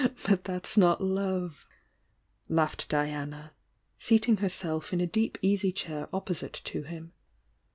[0.27, 1.67] "But that's not love!"
[2.49, 3.53] laughed Diana,
[3.99, 7.13] seating her self in a deep easy chair opposite to him.